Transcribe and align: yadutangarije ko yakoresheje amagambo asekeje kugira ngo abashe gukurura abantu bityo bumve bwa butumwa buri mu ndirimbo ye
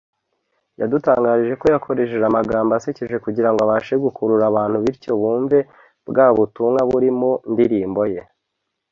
yadutangarije 0.79 1.53
ko 1.61 1.65
yakoresheje 1.73 2.25
amagambo 2.27 2.71
asekeje 2.73 3.15
kugira 3.25 3.49
ngo 3.51 3.59
abashe 3.65 3.93
gukurura 4.03 4.43
abantu 4.51 4.77
bityo 4.83 5.11
bumve 5.21 5.59
bwa 6.09 6.27
butumwa 6.37 6.81
buri 6.91 7.09
mu 7.19 7.31
ndirimbo 7.51 8.01
ye 8.13 8.21